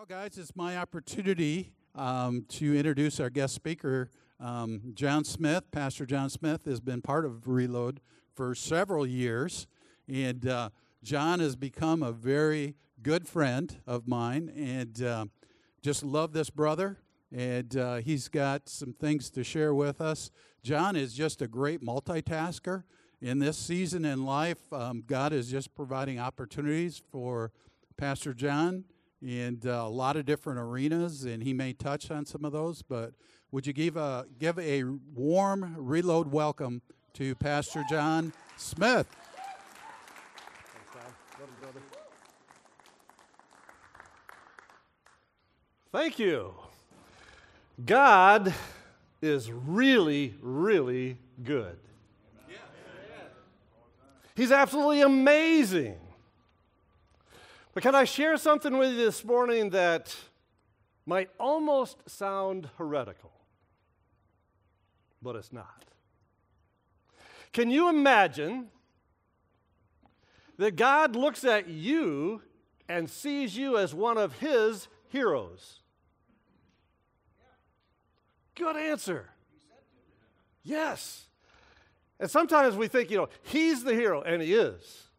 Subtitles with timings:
[0.00, 4.08] Well, guys, it's my opportunity um, to introduce our guest speaker,
[4.42, 5.70] um, John Smith.
[5.72, 8.00] Pastor John Smith has been part of Reload
[8.32, 9.66] for several years,
[10.08, 10.70] and uh,
[11.02, 15.26] John has become a very good friend of mine, and uh,
[15.82, 16.96] just love this brother.
[17.30, 20.30] And uh, he's got some things to share with us.
[20.62, 22.84] John is just a great multitasker.
[23.20, 27.52] In this season in life, um, God is just providing opportunities for
[27.98, 28.84] Pastor John
[29.22, 32.82] in uh, a lot of different arenas, and he may touch on some of those.
[32.82, 33.12] But
[33.50, 36.82] would you give a give a warm reload welcome
[37.14, 39.06] to Pastor John Smith?
[45.92, 46.54] Thank you.
[47.84, 48.54] God
[49.20, 51.78] is really, really good.
[54.36, 55.98] He's absolutely amazing.
[57.72, 60.16] But can I share something with you this morning that
[61.06, 63.30] might almost sound heretical?
[65.22, 65.84] But it's not.
[67.52, 68.68] Can you imagine
[70.56, 72.42] that God looks at you
[72.88, 75.80] and sees you as one of his heroes?
[78.54, 79.30] Good answer.
[80.62, 81.26] Yes.
[82.18, 85.09] And sometimes we think, you know, he's the hero, and he is.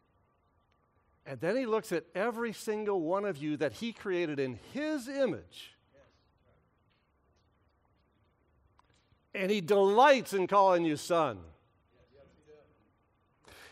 [1.25, 5.07] And then he looks at every single one of you that he created in his
[5.07, 5.75] image.
[9.33, 11.39] And he delights in calling you son.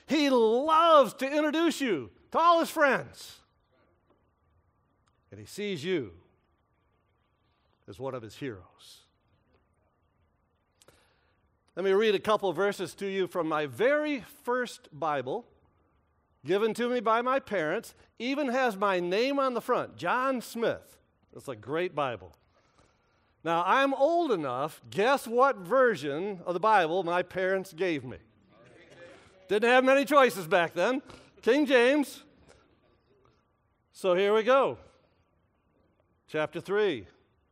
[0.08, 3.38] He loves to introduce you to all his friends.
[5.31, 6.14] And he sees you
[7.88, 9.02] as one of his heroes.
[11.75, 15.45] Let me read a couple verses to you from my very first Bible,
[16.45, 20.98] given to me by my parents, even has my name on the front John Smith.
[21.36, 22.34] It's a great Bible.
[23.44, 28.17] Now, I'm old enough, guess what version of the Bible my parents gave me?
[29.48, 31.02] Didn't have many choices back then.
[31.42, 32.23] King James.
[33.94, 34.78] So here we go.
[36.28, 37.08] Chapter 3,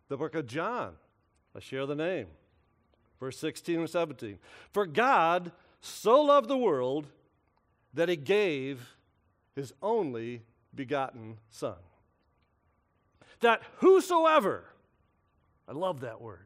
[0.09, 0.93] the book of John.
[1.55, 2.27] I share the name
[3.19, 4.37] verse 16 and 17.
[4.71, 7.07] For God so loved the world
[7.93, 8.95] that he gave
[9.55, 10.43] his only
[10.73, 11.75] begotten Son.
[13.41, 14.65] That whosoever,
[15.67, 16.45] I love that word,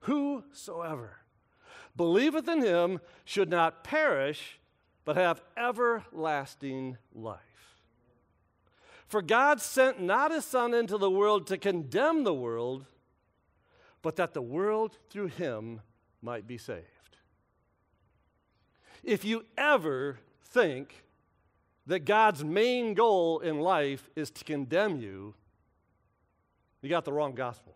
[0.00, 1.18] whosoever
[1.96, 4.60] believeth in him should not perish,
[5.04, 7.38] but have everlasting life.
[9.08, 12.86] For God sent not his Son into the world to condemn the world,
[14.02, 15.80] but that the world through him
[16.22, 16.84] might be saved.
[19.02, 20.18] If you ever
[20.50, 21.04] think
[21.86, 25.34] that God's main goal in life is to condemn you,
[26.82, 27.74] you got the wrong gospel.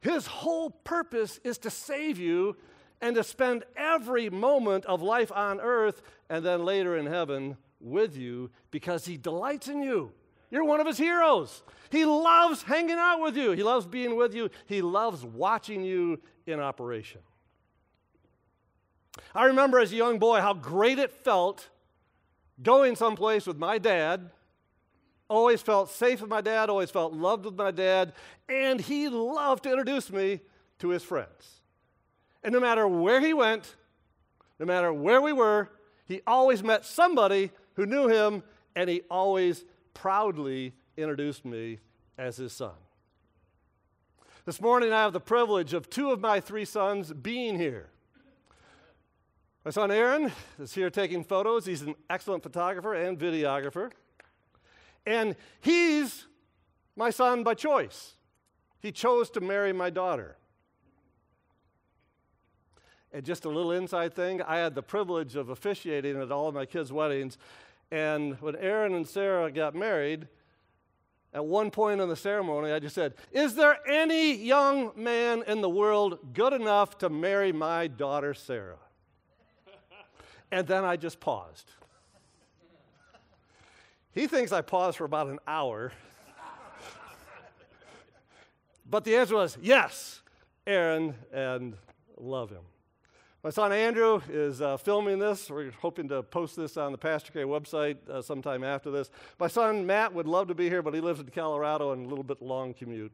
[0.00, 2.56] His whole purpose is to save you
[3.00, 8.16] and to spend every moment of life on earth and then later in heaven with
[8.16, 10.12] you because he delights in you.
[10.50, 11.62] You're one of his heroes.
[11.90, 16.20] He loves hanging out with you, he loves being with you, he loves watching you
[16.46, 17.20] in operation.
[19.34, 21.68] I remember as a young boy how great it felt
[22.62, 24.30] going someplace with my dad.
[25.28, 28.12] Always felt safe with my dad, always felt loved with my dad,
[28.48, 30.40] and he loved to introduce me
[30.78, 31.60] to his friends.
[32.44, 33.76] And no matter where he went,
[34.58, 35.70] no matter where we were,
[36.04, 38.42] he always met somebody who knew him,
[38.76, 39.64] and he always
[39.94, 41.78] proudly introduced me
[42.18, 42.74] as his son.
[44.44, 47.91] This morning, I have the privilege of two of my three sons being here.
[49.64, 51.66] My son Aaron is here taking photos.
[51.66, 53.92] He's an excellent photographer and videographer.
[55.06, 56.26] And he's
[56.96, 58.14] my son by choice.
[58.80, 60.36] He chose to marry my daughter.
[63.12, 66.54] And just a little inside thing I had the privilege of officiating at all of
[66.54, 67.38] my kids' weddings,
[67.90, 70.26] and when Aaron and Sarah got married,
[71.34, 75.60] at one point in the ceremony, I just said, Is there any young man in
[75.60, 78.78] the world good enough to marry my daughter Sarah?
[80.52, 81.68] And then I just paused.
[84.12, 85.90] He thinks I paused for about an hour.
[88.88, 90.20] but the answer was yes,
[90.66, 91.74] Aaron, and
[92.18, 92.60] love him.
[93.42, 95.50] My son Andrew is uh, filming this.
[95.50, 99.10] We're hoping to post this on the Pastor K website uh, sometime after this.
[99.40, 102.08] My son Matt would love to be here, but he lives in Colorado and a
[102.08, 103.10] little bit long commute.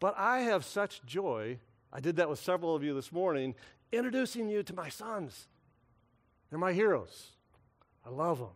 [0.00, 1.58] But I have such joy.
[1.92, 3.54] I did that with several of you this morning,
[3.92, 5.46] introducing you to my sons.
[6.50, 7.32] They're my heroes.
[8.06, 8.48] I love them.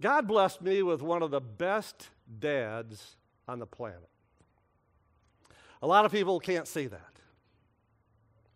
[0.00, 2.08] God blessed me with one of the best
[2.38, 3.16] dads
[3.48, 4.08] on the planet.
[5.80, 7.00] A lot of people can't see that.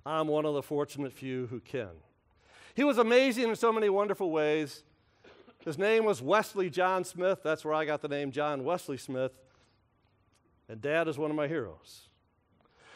[0.04, 1.90] I'm one of the fortunate few who can.
[2.74, 4.82] He was amazing in so many wonderful ways.
[5.64, 7.40] His name was Wesley John Smith.
[7.42, 9.32] That's where I got the name John Wesley Smith.
[10.68, 12.08] And dad is one of my heroes.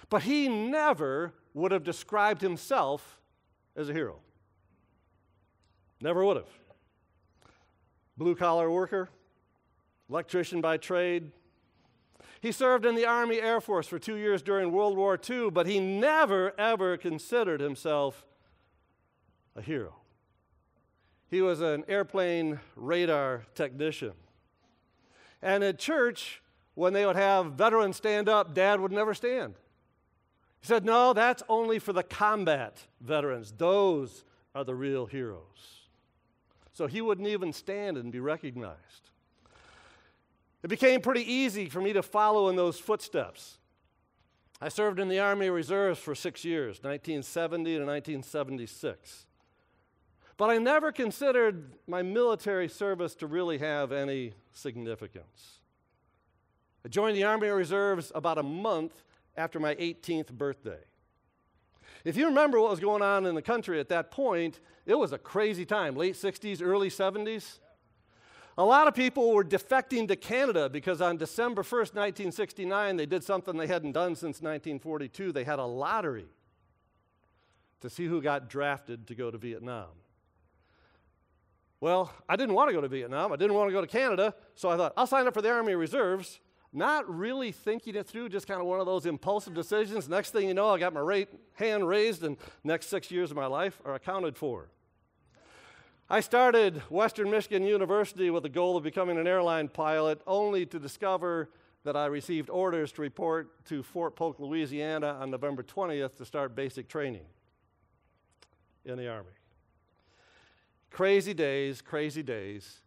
[0.08, 3.19] But he never would have described himself
[3.76, 4.16] as a hero.
[6.00, 6.48] Never would have.
[8.16, 9.08] Blue collar worker,
[10.10, 11.30] electrician by trade.
[12.40, 15.66] He served in the Army Air Force for two years during World War II, but
[15.66, 18.26] he never, ever considered himself
[19.54, 19.94] a hero.
[21.30, 24.12] He was an airplane radar technician.
[25.40, 26.42] And at church,
[26.74, 29.54] when they would have veterans stand up, dad would never stand.
[30.62, 33.53] He said, No, that's only for the combat veterans.
[33.59, 34.25] Those
[34.55, 35.41] are the real heroes.
[36.73, 39.11] So he wouldn't even stand and be recognized.
[40.62, 43.59] It became pretty easy for me to follow in those footsteps.
[44.61, 49.26] I served in the Army Reserves for six years, 1970 to 1976.
[50.37, 55.58] But I never considered my military service to really have any significance.
[56.85, 59.03] I joined the Army Reserves about a month
[59.37, 60.81] after my 18th birthday.
[62.05, 65.12] If you remember what was going on in the country at that point, it was
[65.12, 67.58] a crazy time, late 60s, early 70s.
[68.58, 73.25] A lot of people were defecting to Canada because on December 1st, 1969, they did
[73.25, 75.32] something they hadn't done since 1942.
[75.32, 76.29] They had a lottery
[77.81, 79.88] to see who got drafted to go to Vietnam.
[81.81, 83.32] Well, I didn't want to go to Vietnam.
[83.32, 85.50] I didn't want to go to Canada, so I thought, I'll sign up for the
[85.50, 86.40] Army Reserves
[86.72, 90.08] not really thinking it through, just kind of one of those impulsive decisions.
[90.08, 93.36] Next thing you know, I got my rate, hand raised, and next six years of
[93.36, 94.69] my life are accounted for.
[96.08, 100.78] I started Western Michigan University with the goal of becoming an airline pilot, only to
[100.78, 101.50] discover
[101.84, 106.54] that I received orders to report to Fort Polk, Louisiana on November 20th to start
[106.54, 107.24] basic training
[108.84, 109.32] in the Army.
[110.90, 112.80] Crazy days, crazy days.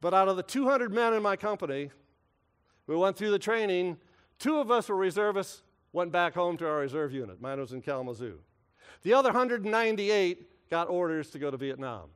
[0.00, 1.90] But out of the 200 men in my company,
[2.92, 3.96] we went through the training.
[4.38, 5.62] Two of us were reservists,
[5.94, 7.40] went back home to our reserve unit.
[7.40, 8.38] Mine was in Kalamazoo.
[9.02, 12.10] The other 198 got orders to go to Vietnam.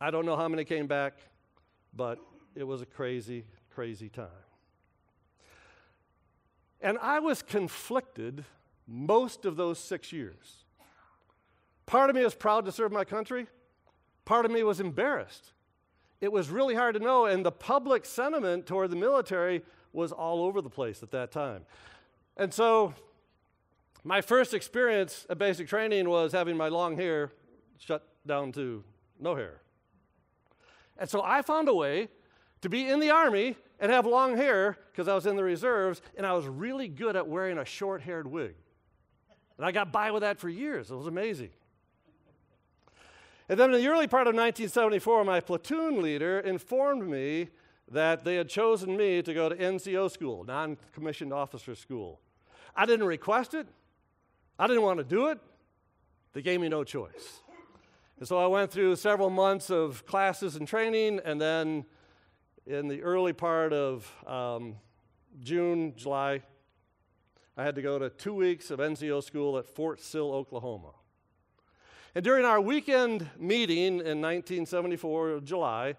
[0.00, 1.14] I don't know how many came back,
[1.94, 2.18] but
[2.56, 4.26] it was a crazy, crazy time.
[6.80, 8.44] And I was conflicted
[8.88, 10.64] most of those six years.
[11.86, 13.46] Part of me was proud to serve my country,
[14.24, 15.52] part of me was embarrassed
[16.20, 20.42] it was really hard to know, and the public sentiment toward the military was all
[20.42, 21.64] over the place at that time.
[22.36, 22.94] And so,
[24.04, 27.32] my first experience at basic training was having my long hair
[27.78, 28.84] shut down to
[29.18, 29.60] no hair.
[30.98, 32.08] And so, I found a way
[32.62, 36.00] to be in the Army and have long hair because I was in the reserves,
[36.16, 38.54] and I was really good at wearing a short haired wig.
[39.58, 40.90] And I got by with that for years.
[40.90, 41.50] It was amazing.
[43.48, 47.48] And then in the early part of 1974, my platoon leader informed me
[47.90, 52.20] that they had chosen me to go to NCO school, non commissioned officer school.
[52.74, 53.68] I didn't request it,
[54.58, 55.38] I didn't want to do it.
[56.32, 57.40] They gave me no choice.
[58.18, 61.84] And so I went through several months of classes and training, and then
[62.66, 64.76] in the early part of um,
[65.40, 66.42] June, July,
[67.56, 70.92] I had to go to two weeks of NCO school at Fort Sill, Oklahoma.
[72.16, 75.96] And during our weekend meeting in 1974, July,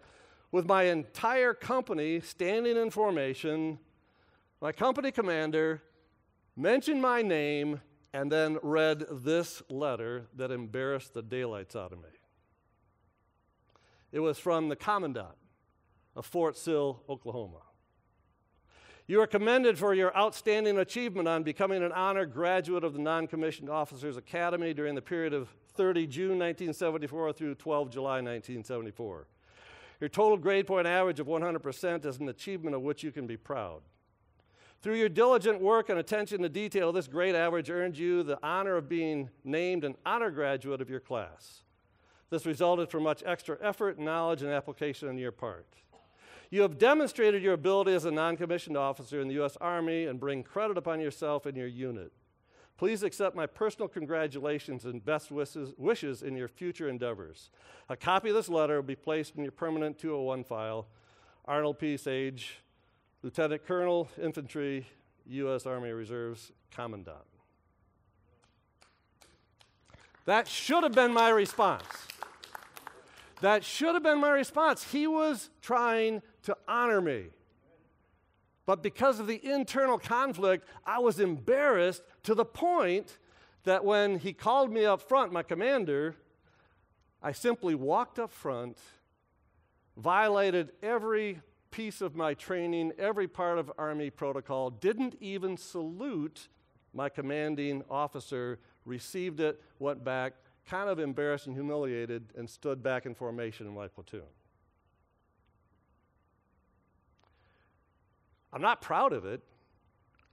[0.52, 3.78] with my entire company standing in formation,
[4.60, 5.84] my company commander
[6.56, 7.82] mentioned my name
[8.14, 12.10] and then read this letter that embarrassed the daylights out of me.
[14.12, 15.38] It was from the commandant
[16.16, 17.62] of Fort Sill, Oklahoma.
[19.10, 23.26] You are commended for your outstanding achievement on becoming an honor graduate of the Non
[23.26, 29.28] Commissioned Officers Academy during the period of 30 June 1974 through 12 July 1974.
[30.02, 33.38] Your total grade point average of 100% is an achievement of which you can be
[33.38, 33.80] proud.
[34.82, 38.76] Through your diligent work and attention to detail, this grade average earned you the honor
[38.76, 41.64] of being named an honor graduate of your class.
[42.30, 45.66] This resulted from much extra effort, knowledge, and application on your part.
[46.50, 49.58] You have demonstrated your ability as a non commissioned officer in the U.S.
[49.60, 52.12] Army and bring credit upon yourself and your unit.
[52.78, 57.50] Please accept my personal congratulations and best wishes, wishes in your future endeavors.
[57.90, 60.88] A copy of this letter will be placed in your permanent 201 file.
[61.46, 61.98] Arnold P.
[61.98, 62.60] Sage,
[63.24, 64.86] Lieutenant Colonel, Infantry,
[65.26, 65.66] U.S.
[65.66, 67.18] Army Reserves, Commandant.
[70.26, 71.86] That should have been my response.
[73.42, 74.84] That should have been my response.
[74.92, 77.26] He was trying to honor me.
[78.66, 83.18] But because of the internal conflict, I was embarrassed to the point
[83.66, 86.16] that when he called me up front, my commander,
[87.22, 88.78] I simply walked up front,
[89.98, 96.48] violated every piece of my training, every part of Army protocol, didn't even salute
[96.94, 100.34] my commanding officer, received it, went back,
[100.66, 104.22] kind of embarrassed and humiliated, and stood back in formation in my platoon.
[108.54, 109.42] I'm not proud of it.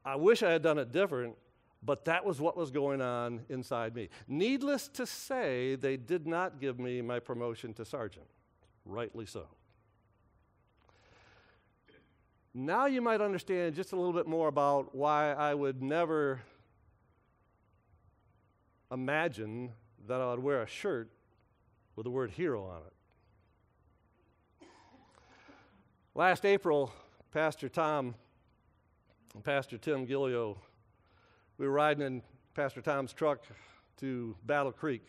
[0.04, 1.34] I wish I had done it different,
[1.82, 4.08] but that was what was going on inside me.
[4.28, 8.26] Needless to say, they did not give me my promotion to sergeant.
[8.84, 9.46] Rightly so.
[12.52, 16.40] Now you might understand just a little bit more about why I would never
[18.92, 19.72] imagine
[20.06, 21.10] that I would wear a shirt
[21.96, 24.68] with the word hero on it.
[26.14, 26.92] Last April,
[27.34, 28.14] Pastor Tom
[29.34, 30.56] and Pastor Tim Gillio,
[31.58, 32.22] we were riding in
[32.54, 33.42] Pastor Tom's truck
[33.96, 35.02] to Battle Creek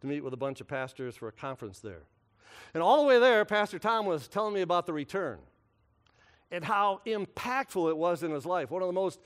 [0.00, 2.02] to meet with a bunch of pastors for a conference there.
[2.74, 5.38] And all the way there, Pastor Tom was telling me about the return
[6.50, 8.72] and how impactful it was in his life.
[8.72, 9.20] One of the most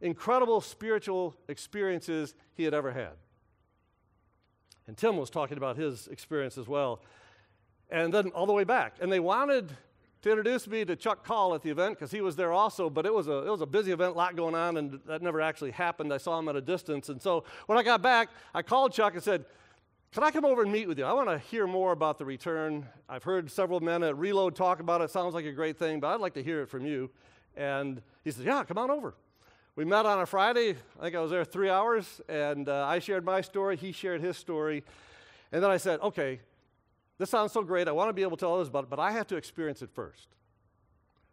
[0.00, 3.12] incredible spiritual experiences he had ever had.
[4.86, 7.02] And Tim was talking about his experience as well.
[7.90, 8.94] And then all the way back.
[9.02, 9.76] And they wanted
[10.22, 13.06] to introduce me to Chuck Call at the event because he was there also, but
[13.06, 15.40] it was, a, it was a busy event, a lot going on, and that never
[15.40, 16.12] actually happened.
[16.12, 17.08] I saw him at a distance.
[17.08, 19.46] And so when I got back, I called Chuck and said,
[20.12, 21.06] Can I come over and meet with you?
[21.06, 22.86] I want to hear more about the return.
[23.08, 25.10] I've heard several men at Reload talk about it.
[25.10, 27.10] Sounds like a great thing, but I'd like to hear it from you.
[27.56, 29.14] And he said, Yeah, come on over.
[29.74, 30.76] We met on a Friday.
[30.98, 33.76] I think I was there three hours, and uh, I shared my story.
[33.78, 34.84] He shared his story.
[35.50, 36.40] And then I said, Okay,
[37.20, 37.86] this sounds so great.
[37.86, 39.82] I want to be able to tell others about it, but I have to experience
[39.82, 40.28] it first.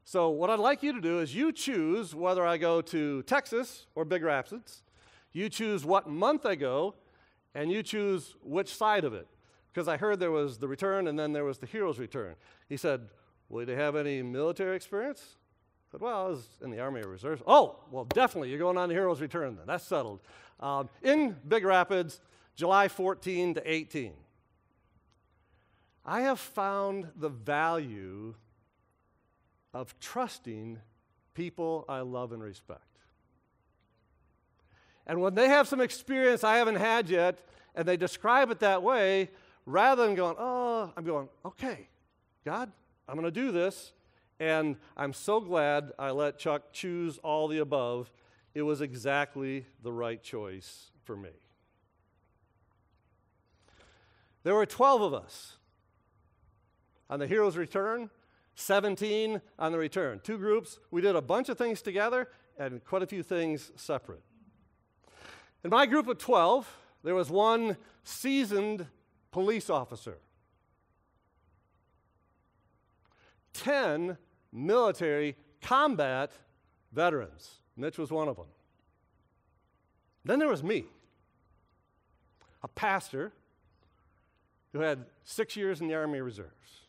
[0.03, 3.85] So, what I'd like you to do is you choose whether I go to Texas
[3.95, 4.83] or Big Rapids.
[5.31, 6.95] You choose what month I go,
[7.55, 9.27] and you choose which side of it.
[9.71, 12.35] Because I heard there was the return and then there was the hero's return.
[12.67, 13.07] He said,
[13.47, 15.37] Will they have any military experience?
[15.87, 17.41] I said, Well, I was in the Army Reserves.
[17.47, 18.49] Oh, well, definitely.
[18.49, 19.67] You're going on the hero's return then.
[19.67, 20.19] That's settled.
[20.59, 22.19] Um, in Big Rapids,
[22.55, 24.13] July 14 to 18.
[26.07, 28.33] I have found the value
[29.73, 30.79] of trusting
[31.33, 32.81] people I love and respect.
[35.05, 37.39] And when they have some experience I haven't had yet,
[37.75, 39.29] and they describe it that way,
[39.65, 41.89] rather than going, oh, I'm going, okay,
[42.45, 42.71] God,
[43.07, 43.91] I'm going to do this.
[44.39, 48.11] And I'm so glad I let Chuck choose all the above.
[48.53, 51.31] It was exactly the right choice for me.
[54.43, 55.56] There were 12 of us
[57.09, 58.09] on the hero's return,
[58.55, 60.19] 17 on the return.
[60.23, 60.79] Two groups.
[60.91, 64.23] We did a bunch of things together and quite a few things separate.
[65.63, 66.67] In my group of 12,
[67.03, 68.87] there was one seasoned
[69.31, 70.17] police officer,
[73.53, 74.17] 10
[74.51, 76.31] military combat
[76.91, 77.61] veterans.
[77.75, 78.47] Mitch was one of them.
[80.25, 80.85] Then there was me,
[82.63, 83.31] a pastor
[84.73, 86.86] who had six years in the Army Reserves.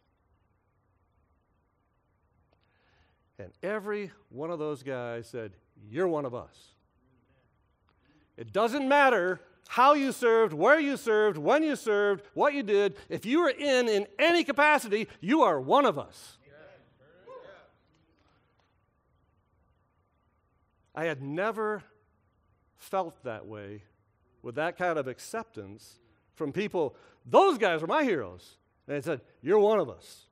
[3.39, 5.53] And every one of those guys said,
[5.89, 6.75] You're one of us.
[8.37, 12.97] It doesn't matter how you served, where you served, when you served, what you did.
[13.09, 16.39] If you were in in any capacity, you are one of us.
[20.95, 21.85] I had never
[22.77, 23.83] felt that way
[24.43, 26.01] with that kind of acceptance
[26.35, 26.97] from people.
[27.25, 28.57] Those guys are my heroes.
[28.87, 30.25] And they said, You're one of us.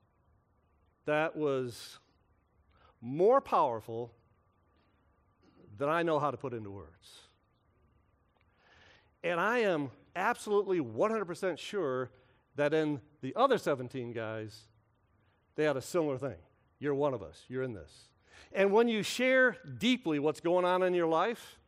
[1.05, 1.99] That was
[3.00, 4.12] more powerful
[5.79, 7.21] than I know how to put into words.
[9.23, 12.11] And I am absolutely 100% sure
[12.57, 14.62] that in the other 17 guys,
[15.57, 16.37] they had a similar thing.
[16.79, 18.09] You're one of us, you're in this.
[18.53, 21.59] And when you share deeply what's going on in your life,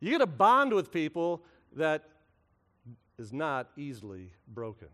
[0.00, 1.42] you get a bond with people
[1.76, 2.08] that
[3.18, 4.88] is not easily broken.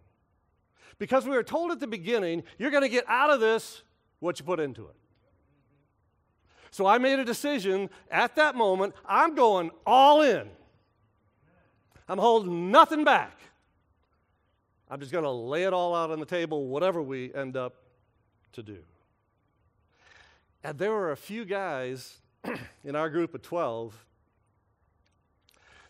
[0.99, 3.83] Because we were told at the beginning, you're going to get out of this
[4.21, 4.95] what you put into it.
[6.71, 10.49] So I made a decision at that moment, I'm going all in.
[12.09, 13.39] I'm holding nothing back.
[14.89, 17.75] I'm just going to lay it all out on the table, whatever we end up
[18.53, 18.79] to do.
[20.62, 22.19] And there were a few guys
[22.85, 24.05] in our group of 12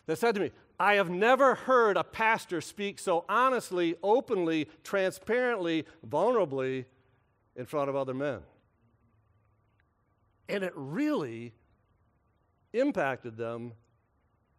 [0.05, 5.85] that said to me, I have never heard a pastor speak so honestly, openly, transparently,
[6.07, 6.85] vulnerably
[7.55, 8.39] in front of other men.
[10.49, 11.53] And it really
[12.73, 13.73] impacted them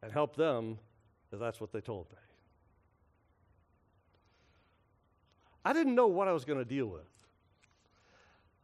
[0.02, 0.78] and helped them,
[1.24, 2.18] because that's what they told me.
[5.64, 7.02] I didn't know what I was going to deal with.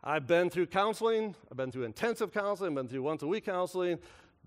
[0.02, 3.44] I've been through counseling, I've been through intensive counseling, I've been through once a week
[3.44, 3.98] counseling,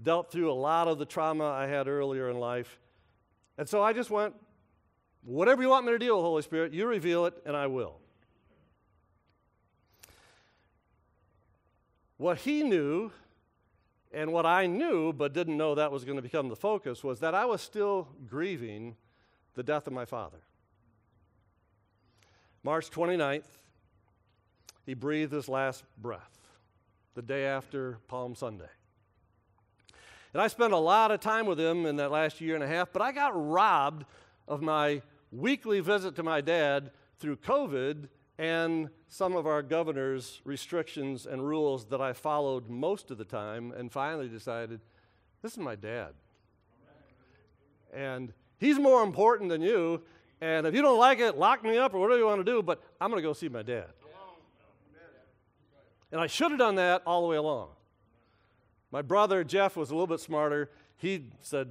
[0.02, 2.80] dealt through a lot of the trauma I had earlier in life.
[3.58, 4.34] And so I just went,
[5.24, 8.00] whatever you want me to deal with, Holy Spirit, you reveal it, and I will.
[12.22, 13.12] What he knew
[14.12, 17.20] and what I knew but didn't know that was going to become the focus was
[17.22, 18.96] that I was still grieving
[19.56, 20.38] the death of my father.
[22.62, 23.48] March 29th,
[24.86, 26.38] he breathed his last breath
[27.16, 28.70] the day after Palm Sunday.
[30.32, 32.68] And I spent a lot of time with him in that last year and a
[32.68, 34.06] half, but I got robbed
[34.48, 35.02] of my
[35.32, 38.10] weekly visit to my dad through COVID
[38.42, 43.72] and some of our governor's restrictions and rules that I followed most of the time,
[43.78, 44.82] and finally decided
[45.44, 46.14] this is my dad.
[47.94, 50.02] And he's more important than you.
[50.42, 52.64] And if you don't like it, lock me up or whatever you want to do,
[52.64, 53.90] but I'm going to go see my dad.
[56.12, 57.70] And I should have done that all the way along.
[58.90, 60.72] My brother, Jeff, was a little bit smarter.
[60.98, 61.70] He said,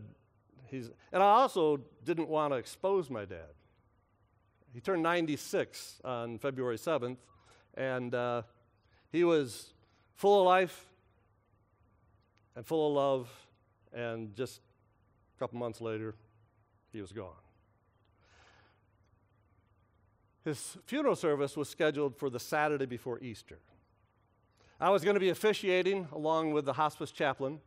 [0.66, 3.48] he's, and I also didn't want to expose my dad.
[4.72, 7.16] He turned 96 on February 7th,
[7.74, 8.42] and uh,
[9.10, 9.72] he was
[10.14, 10.86] full of life
[12.54, 13.48] and full of love,
[13.92, 14.60] and just
[15.36, 16.14] a couple months later,
[16.92, 17.32] he was gone.
[20.44, 23.58] His funeral service was scheduled for the Saturday before Easter.
[24.80, 27.60] I was going to be officiating along with the hospice chaplain.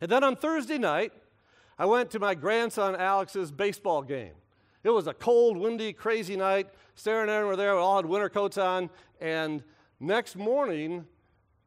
[0.00, 1.12] And then on Thursday night,
[1.78, 4.32] I went to my grandson Alex's baseball game.
[4.84, 6.68] It was a cold, windy, crazy night.
[6.94, 7.74] Sarah and Aaron were there.
[7.74, 8.90] We all had winter coats on.
[9.20, 9.62] And
[10.00, 11.06] next morning,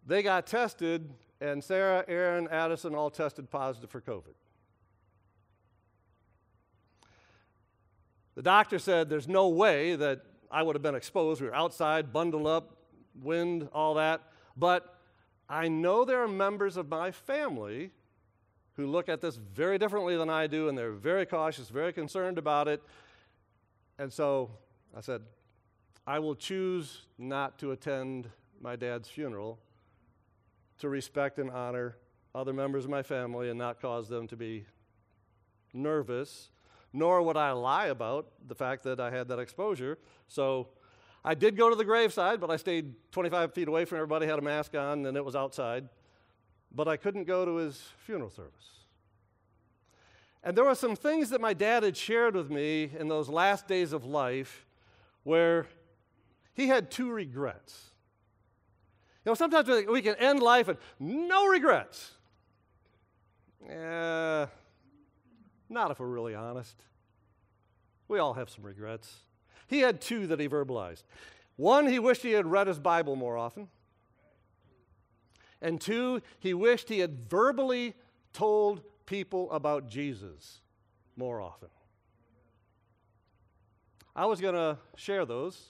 [0.06, 4.34] they got tested, and Sarah, Aaron, Addison all tested positive for COVID.
[8.36, 11.41] The doctor said there's no way that I would have been exposed.
[11.41, 12.78] We were outside, bundled up,
[13.21, 14.21] wind, all that.
[14.58, 14.99] But
[15.47, 17.91] I know there are members of my family
[18.75, 22.38] who look at this very differently than I do, and they're very cautious, very concerned
[22.38, 22.84] about it.
[23.97, 24.51] And so
[24.95, 25.21] I said,
[26.05, 28.29] I will choose not to attend
[28.62, 29.60] my dad's funeral
[30.79, 31.97] to respect and honor
[32.34, 34.65] other members of my family and not cause them to be
[35.73, 36.49] nervous,
[36.91, 39.97] nor would I lie about the fact that I had that exposure.
[40.27, 40.67] So
[41.23, 44.38] I did go to the graveside, but I stayed 25 feet away from everybody, had
[44.38, 45.88] a mask on, and it was outside.
[46.73, 48.85] But I couldn't go to his funeral service.
[50.45, 53.67] And there were some things that my dad had shared with me in those last
[53.67, 54.67] days of life
[55.23, 55.65] where
[56.53, 57.89] he had two regrets.
[59.25, 62.12] You know, sometimes we can end life with no regrets.
[63.67, 64.45] Eh,
[65.67, 66.75] not if we're really honest.
[68.08, 69.21] We all have some regrets.
[69.65, 71.05] He had two that he verbalized.
[71.55, 73.67] One, he wished he had read his Bible more often.
[75.60, 77.95] And two, he wished he had verbally
[78.31, 80.61] told people about Jesus
[81.15, 81.69] more often.
[84.15, 85.61] I was going to share those.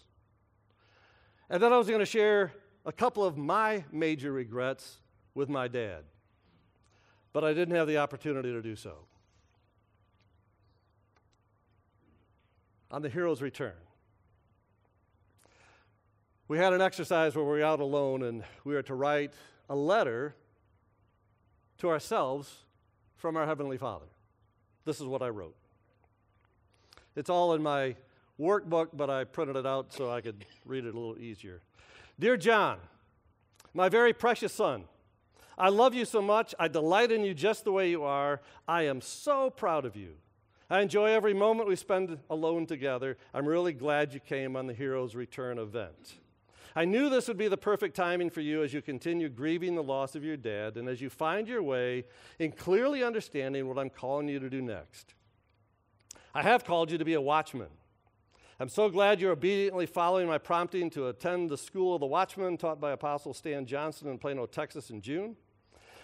[1.49, 2.53] And then I was going to share
[2.85, 4.97] a couple of my major regrets
[5.33, 6.03] with my dad.
[7.33, 8.93] But I didn't have the opportunity to do so.
[12.91, 13.73] On the hero's return,
[16.47, 19.33] we had an exercise where we were out alone and we were to write
[19.69, 20.35] a letter
[21.79, 22.64] to ourselves
[23.15, 24.06] from our Heavenly Father.
[24.86, 25.56] This is what I wrote.
[27.15, 27.95] It's all in my
[28.39, 31.62] workbook, but I printed it out so I could read it a little easier.
[32.19, 32.78] Dear John,
[33.73, 34.86] my very precious son,
[35.58, 36.54] I love you so much.
[36.60, 38.41] I delight in you just the way you are.
[38.67, 40.15] I am so proud of you.
[40.69, 43.17] I enjoy every moment we spend alone together.
[43.34, 46.15] I'm really glad you came on the Hero's Return event.
[46.77, 49.83] I knew this would be the perfect timing for you as you continue grieving the
[49.83, 52.03] loss of your dad and as you find your way
[52.38, 55.13] in clearly understanding what I'm calling you to do next.
[56.33, 57.69] I have called you to be a watchman.
[58.59, 62.57] I'm so glad you're obediently following my prompting to attend the School of the Watchman
[62.57, 65.38] taught by Apostle Stan Johnson in Plano, Texas in June.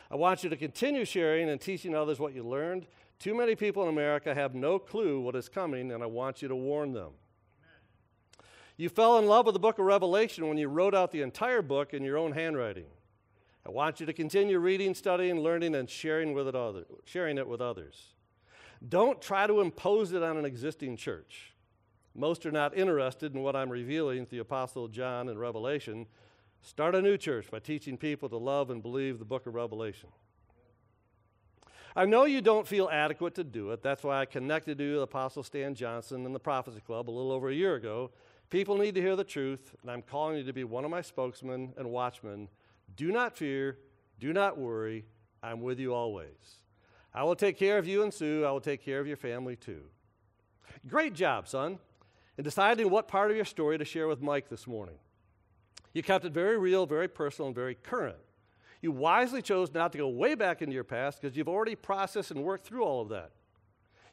[0.10, 2.88] I want you to continue sharing and teaching others what you learned.
[3.20, 6.48] Too many people in America have no clue what is coming, and I want you
[6.48, 7.12] to warn them.
[8.82, 11.62] You fell in love with the book of Revelation when you wrote out the entire
[11.62, 12.88] book in your own handwriting.
[13.64, 17.48] I want you to continue reading, studying, learning, and sharing, with it other, sharing it
[17.48, 18.16] with others.
[18.90, 21.54] Don't try to impose it on an existing church.
[22.16, 26.08] Most are not interested in what I'm revealing to the Apostle John in Revelation.
[26.64, 30.10] Start a new church by teaching people to love and believe the book of Revelation.
[31.96, 33.84] I know you don't feel adequate to do it.
[33.84, 37.32] That's why I connected you with Apostle Stan Johnson and the Prophecy Club a little
[37.32, 38.10] over a year ago.
[38.52, 41.02] People need to hear the truth, and I'm calling you to be one of my
[41.02, 42.50] spokesmen and watchmen.
[42.98, 43.78] Do not fear,
[44.20, 45.06] do not worry.
[45.42, 46.60] I'm with you always.
[47.14, 48.44] I will take care of you and Sue.
[48.46, 49.84] I will take care of your family too.
[50.86, 51.80] Great job, son,
[52.38, 54.96] in deciding what part of your story to share with Mike this morning.
[55.94, 58.20] You kept it very real, very personal, and very current.
[58.82, 62.32] You wisely chose not to go way back into your past because you've already processed
[62.32, 63.32] and worked through all of that.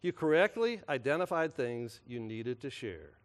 [0.01, 3.17] You correctly identified things you needed to share.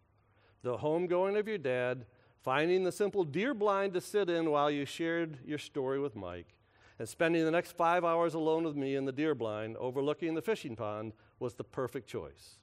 [0.64, 2.06] The homegoing of your dad,
[2.42, 6.56] finding the simple deer blind to sit in while you shared your story with Mike,
[6.98, 10.42] and spending the next five hours alone with me in the deer blind overlooking the
[10.42, 12.58] fishing pond was the perfect choice.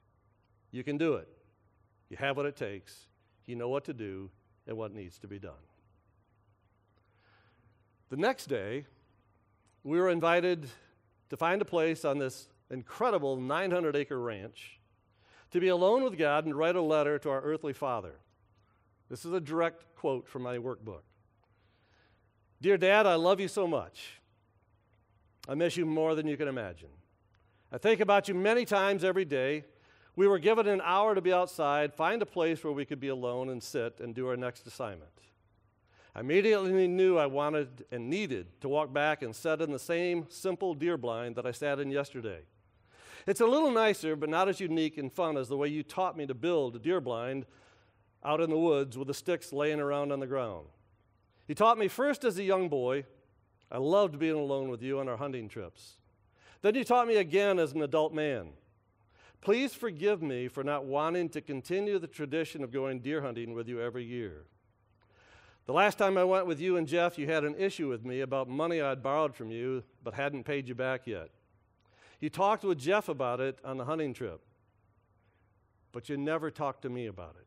[0.70, 1.28] You can do it.
[2.08, 3.06] You have what it takes.
[3.46, 4.30] You know what to do
[4.66, 5.52] and what needs to be done.
[8.08, 8.86] The next day,
[9.84, 10.68] we were invited
[11.28, 14.79] to find a place on this incredible 900 acre ranch
[15.50, 18.14] to be alone with God and write a letter to our earthly Father.
[19.08, 21.02] This is a direct quote from my workbook.
[22.62, 24.20] Dear Dad, I love you so much.
[25.48, 26.90] I miss you more than you can imagine.
[27.72, 29.64] I think about you many times every day.
[30.14, 33.08] We were given an hour to be outside, find a place where we could be
[33.08, 35.10] alone and sit and do our next assignment.
[36.14, 40.26] I immediately knew I wanted and needed to walk back and sit in the same
[40.28, 42.40] simple deer blind that I sat in yesterday.
[43.26, 46.16] It's a little nicer, but not as unique and fun as the way you taught
[46.16, 47.46] me to build a deer blind
[48.24, 50.66] out in the woods with the sticks laying around on the ground.
[51.48, 53.04] You taught me first as a young boy.
[53.70, 55.96] I loved being alone with you on our hunting trips.
[56.62, 58.50] Then you taught me again as an adult man.
[59.40, 63.68] Please forgive me for not wanting to continue the tradition of going deer hunting with
[63.68, 64.44] you every year.
[65.66, 68.20] The last time I went with you and Jeff, you had an issue with me
[68.20, 71.30] about money I'd borrowed from you but hadn't paid you back yet.
[72.20, 74.40] You talked with Jeff about it on the hunting trip,
[75.92, 77.46] but you never talked to me about it.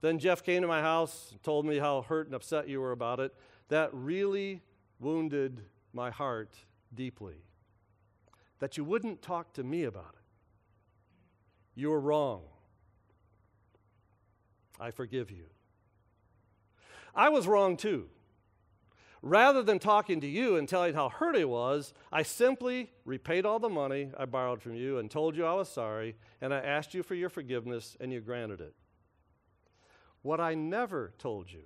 [0.00, 2.92] Then Jeff came to my house and told me how hurt and upset you were
[2.92, 3.34] about it.
[3.68, 4.62] That really
[4.98, 5.60] wounded
[5.92, 6.56] my heart
[6.94, 7.36] deeply.
[8.58, 10.24] That you wouldn't talk to me about it.
[11.74, 12.42] You were wrong.
[14.80, 15.44] I forgive you.
[17.14, 18.08] I was wrong too.
[19.22, 23.60] Rather than talking to you and telling how hurt I was, I simply repaid all
[23.60, 26.92] the money I borrowed from you and told you I was sorry, and I asked
[26.92, 28.74] you for your forgiveness, and you granted it.
[30.22, 31.62] What I never told you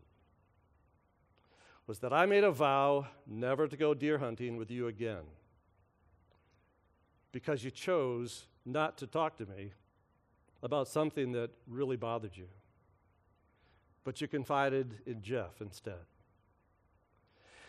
[1.86, 5.24] was that I made a vow never to go deer hunting with you again
[7.32, 9.72] because you chose not to talk to me
[10.62, 12.48] about something that really bothered you
[14.06, 15.94] but you confided in Jeff instead.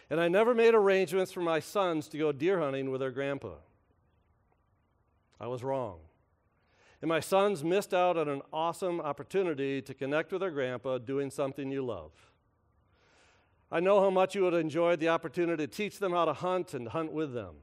[0.09, 3.55] And I never made arrangements for my sons to go deer hunting with their grandpa.
[5.39, 5.99] I was wrong.
[7.01, 11.29] And my sons missed out on an awesome opportunity to connect with their grandpa doing
[11.29, 12.11] something you love.
[13.71, 16.73] I know how much you would enjoy the opportunity to teach them how to hunt
[16.73, 17.55] and hunt with them.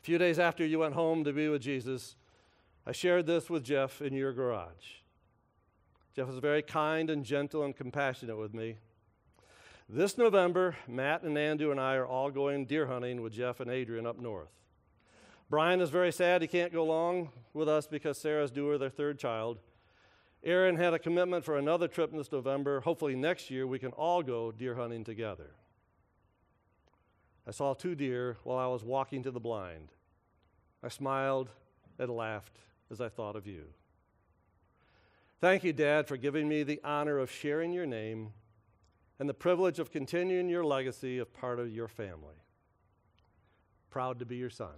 [0.00, 2.16] A few days after you went home to be with Jesus,
[2.86, 5.00] I shared this with Jeff in your garage.
[6.16, 8.78] Jeff was very kind and gentle and compassionate with me.
[9.92, 13.68] This November, Matt and Andrew and I are all going deer hunting with Jeff and
[13.68, 14.52] Adrian up north.
[15.48, 18.88] Brian is very sad he can't go along with us because Sarah's due her their
[18.88, 19.58] third child.
[20.44, 22.78] Aaron had a commitment for another trip this November.
[22.82, 25.50] Hopefully, next year we can all go deer hunting together.
[27.44, 29.88] I saw two deer while I was walking to the blind.
[30.84, 31.48] I smiled
[31.98, 32.60] and laughed
[32.92, 33.64] as I thought of you.
[35.40, 38.34] Thank you, Dad, for giving me the honor of sharing your name
[39.20, 42.34] and the privilege of continuing your legacy of part of your family.
[43.90, 44.74] Proud to be your son,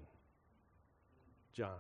[1.53, 1.79] John.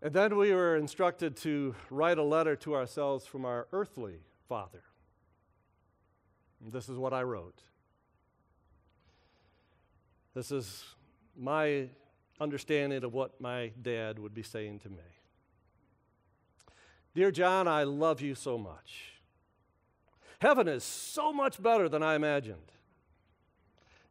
[0.00, 4.84] And then we were instructed to write a letter to ourselves from our earthly father.
[6.62, 7.62] And this is what I wrote.
[10.34, 10.84] This is
[11.36, 11.88] my
[12.38, 15.02] understanding of what my dad would be saying to me.
[17.14, 19.12] Dear John, I love you so much.
[20.40, 22.72] Heaven is so much better than I imagined.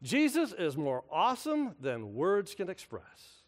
[0.01, 3.43] Jesus is more awesome than words can express.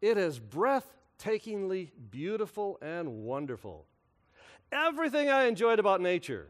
[0.00, 3.86] It is breathtakingly beautiful and wonderful.
[4.70, 6.48] Everything I enjoyed about nature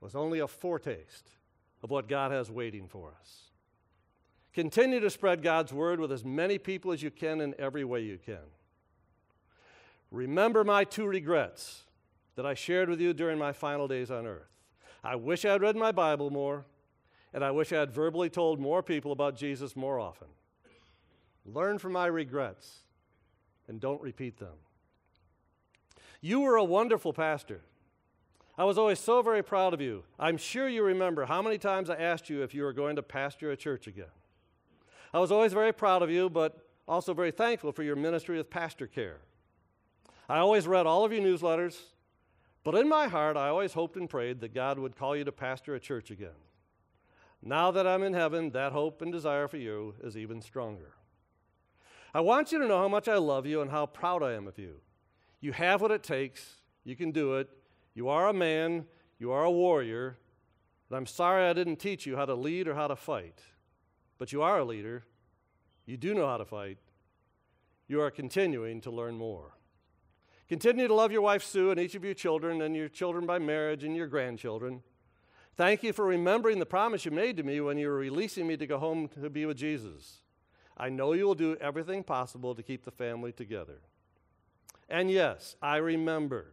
[0.00, 1.30] was only a foretaste
[1.82, 3.50] of what God has waiting for us.
[4.52, 8.02] Continue to spread God's word with as many people as you can in every way
[8.02, 8.38] you can.
[10.12, 11.84] Remember my two regrets
[12.36, 14.46] that I shared with you during my final days on earth.
[15.02, 16.66] I wish I had read my Bible more,
[17.32, 20.28] and I wish I had verbally told more people about Jesus more often.
[21.46, 22.80] Learn from my regrets
[23.66, 24.54] and don't repeat them.
[26.20, 27.62] You were a wonderful pastor.
[28.58, 30.04] I was always so very proud of you.
[30.18, 33.02] I'm sure you remember how many times I asked you if you were going to
[33.02, 34.12] pastor a church again.
[35.14, 38.50] I was always very proud of you, but also very thankful for your ministry with
[38.50, 39.20] pastor care.
[40.32, 41.78] I always read all of your newsletters,
[42.64, 45.30] but in my heart, I always hoped and prayed that God would call you to
[45.30, 46.40] pastor a church again.
[47.42, 50.94] Now that I'm in heaven, that hope and desire for you is even stronger.
[52.14, 54.48] I want you to know how much I love you and how proud I am
[54.48, 54.76] of you.
[55.42, 57.50] You have what it takes, you can do it.
[57.92, 58.86] You are a man,
[59.18, 60.16] you are a warrior.
[60.88, 63.42] And I'm sorry I didn't teach you how to lead or how to fight.
[64.16, 65.04] But you are a leader,
[65.84, 66.78] you do know how to fight.
[67.86, 69.58] You are continuing to learn more.
[70.52, 73.38] Continue to love your wife Sue and each of your children and your children by
[73.38, 74.82] marriage and your grandchildren.
[75.56, 78.58] Thank you for remembering the promise you made to me when you were releasing me
[78.58, 80.20] to go home to be with Jesus.
[80.76, 83.80] I know you will do everything possible to keep the family together.
[84.90, 86.52] And yes, I remember.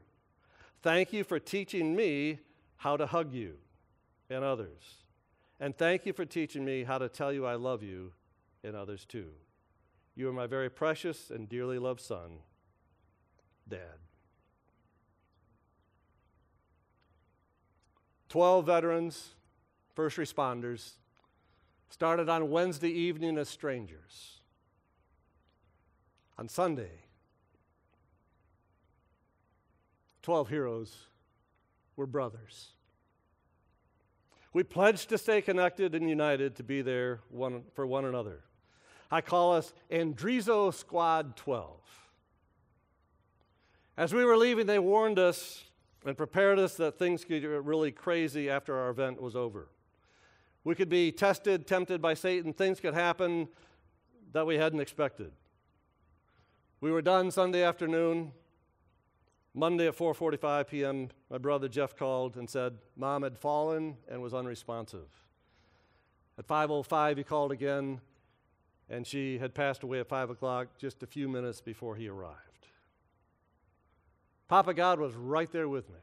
[0.81, 2.39] Thank you for teaching me
[2.77, 3.55] how to hug you
[4.29, 5.03] and others.
[5.59, 8.13] And thank you for teaching me how to tell you I love you
[8.63, 9.31] and others too.
[10.15, 12.39] You are my very precious and dearly loved son,
[13.69, 13.99] Dad.
[18.29, 19.29] 12 veterans,
[19.95, 20.91] first responders,
[21.89, 24.39] started on Wednesday evening as strangers.
[26.37, 27.03] On Sunday,
[30.21, 30.95] 12 heroes
[31.95, 32.69] were brothers.
[34.53, 38.41] We pledged to stay connected and united to be there one, for one another.
[39.11, 41.79] I call us Andrizo Squad 12.
[43.99, 45.65] As we were leaving, they warned us
[46.05, 49.67] and prepared us that things could get really crazy after our event was over.
[50.63, 52.53] We could be tested, tempted by Satan.
[52.53, 53.49] Things could happen
[54.31, 55.33] that we hadn't expected.
[56.79, 58.31] We were done Sunday afternoon.
[59.53, 64.33] Monday at 4:45 p.m., my brother Jeff called and said mom had fallen and was
[64.33, 65.09] unresponsive.
[66.37, 67.99] At 5:05, he called again,
[68.89, 72.48] and she had passed away at 5 o'clock, just a few minutes before he arrived.
[74.49, 75.99] Papa God was right there with me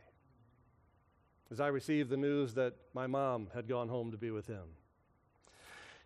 [1.51, 4.65] as I received the news that my mom had gone home to be with him.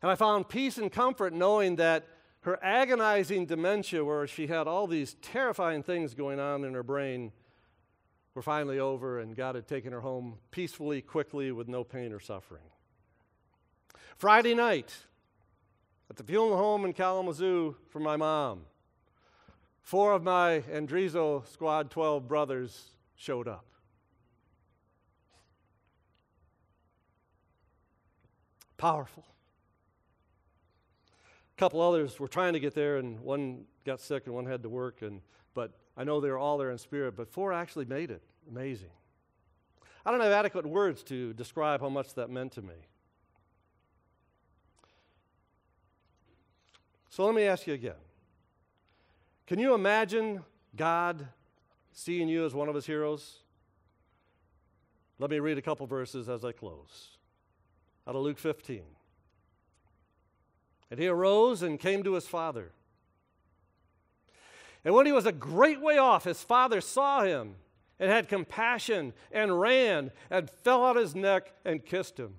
[0.02, 2.06] And I found peace and comfort knowing that
[2.40, 7.32] her agonizing dementia, where she had all these terrifying things going on in her brain,
[8.34, 12.20] were finally over, and God had taken her home peacefully, quickly, with no pain or
[12.20, 12.62] suffering.
[14.16, 14.94] Friday night,
[16.08, 18.62] at the funeral home in Kalamazoo for my mom,
[19.90, 23.64] four of my Andrizo Squad 12 brothers showed up.
[28.76, 29.24] Powerful.
[31.10, 34.62] A couple others were trying to get there, and one got sick and one had
[34.62, 35.02] to work.
[35.02, 35.22] And,
[35.54, 38.22] but I know they were all there in spirit, but four actually made it.
[38.48, 38.90] Amazing.
[40.06, 42.76] I don't have adequate words to describe how much that meant to me.
[47.08, 47.94] So let me ask you again.
[49.46, 50.42] Can you imagine
[50.76, 51.26] God
[51.92, 53.38] seeing you as one of his heroes?
[55.18, 57.18] Let me read a couple verses as I close
[58.06, 58.82] out of Luke 15.
[60.90, 62.72] And he arose and came to his father.
[64.84, 67.56] And when he was a great way off, his father saw him
[67.98, 72.36] and had compassion and ran and fell on his neck and kissed him.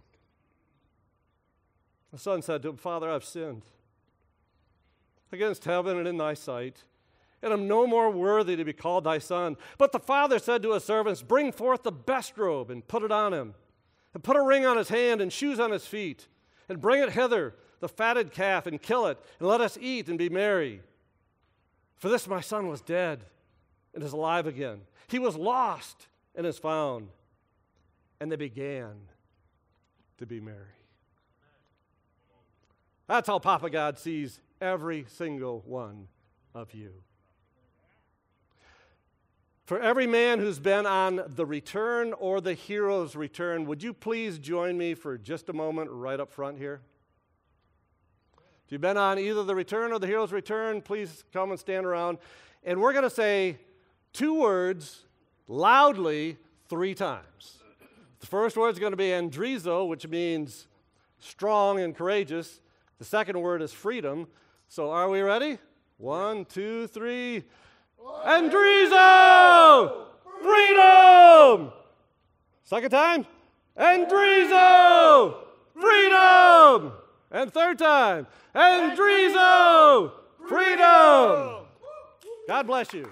[2.12, 3.62] The son said to him, Father, I've sinned
[5.32, 6.84] against heaven and in thy sight,
[7.42, 9.58] and am no more worthy to be called thy son.
[9.78, 13.12] But the father said to his servants, Bring forth the best robe and put it
[13.12, 13.56] on him
[14.14, 16.28] and put a ring on his hand and shoes on his feet,
[16.68, 20.18] and bring it hither, the fatted calf, and kill it, and let us eat and
[20.18, 20.82] be merry.
[21.98, 23.24] For this my son was dead
[23.94, 24.82] and is alive again.
[25.08, 27.10] He was lost and is found.
[28.20, 28.94] And they began
[30.18, 30.58] to be merry.
[33.08, 36.08] That's how Papa God sees every single one
[36.54, 36.94] of you.
[39.72, 44.38] For every man who's been on the return or the hero's return, would you please
[44.38, 46.82] join me for just a moment right up front here?
[48.66, 51.86] If you've been on either the return or the hero's return, please come and stand
[51.86, 52.18] around.
[52.66, 53.60] And we're going to say
[54.12, 55.06] two words
[55.48, 56.36] loudly
[56.68, 57.60] three times.
[58.20, 60.68] The first word is going to be andrizo, which means
[61.18, 62.60] strong and courageous.
[63.00, 64.28] The second word is freedom.
[64.68, 65.60] So are we ready?
[65.98, 67.46] One, two, three.
[68.26, 70.06] Andrizo!
[70.42, 71.72] Freedom!
[72.64, 73.26] Second time.
[73.78, 75.36] Andrizo!
[75.80, 76.94] Freedom!
[77.32, 78.28] And third time.
[78.56, 80.12] Andrizo!
[80.48, 81.66] Freedom!
[82.48, 83.10] God bless you.